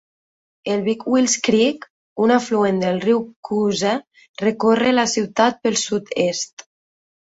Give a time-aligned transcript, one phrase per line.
[0.75, 1.85] El Big Wills Creek,
[2.25, 3.95] un afluent del riu Coosa,
[4.47, 6.71] recorre la ciutat pel sud-est.